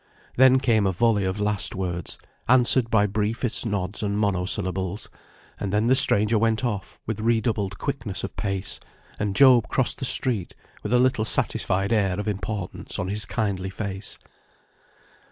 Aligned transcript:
Then 0.35 0.57
came 0.57 0.87
a 0.87 0.91
volley 0.91 1.25
of 1.25 1.39
last 1.39 1.75
words, 1.75 2.17
answered 2.47 2.89
by 2.89 3.05
briefest 3.05 3.67
nods, 3.67 4.01
and 4.01 4.17
monosyllables; 4.17 5.11
and 5.59 5.71
then 5.71 5.85
the 5.85 5.93
stranger 5.93 6.39
went 6.39 6.65
off 6.65 6.99
with 7.05 7.19
redoubled 7.19 7.77
quickness 7.77 8.23
of 8.23 8.35
pace, 8.35 8.79
and 9.19 9.35
Job 9.35 9.67
crossed 9.67 9.99
the 9.99 10.05
street 10.05 10.55
with 10.81 10.91
a 10.91 10.97
little 10.97 11.23
satisfied 11.23 11.93
air 11.93 12.19
of 12.19 12.27
importance 12.27 12.97
on 12.97 13.09
his 13.09 13.25
kindly 13.25 13.69
face. 13.69 14.17